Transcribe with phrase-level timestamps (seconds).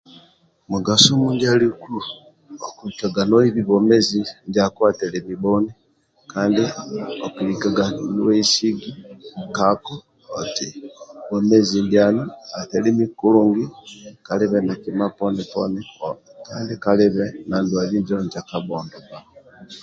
[0.71, 1.95] Mugaso ndia aliku
[2.67, 5.71] okulikaga noibi bwomezi ndiako atelemi bhoni
[6.31, 6.63] kandi
[7.25, 8.91] okulikaga nowesigi
[9.47, 9.93] nkako
[10.39, 10.67] oti
[11.27, 12.23] bwomezi ndianu
[12.59, 13.65] atelemi kulungi
[14.25, 15.81] kalibe na kima poni poni
[16.47, 17.25] kandi kalibe
[17.65, 18.97] ndwali injo sa kabhondo